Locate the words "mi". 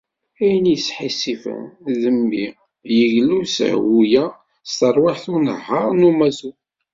2.27-2.45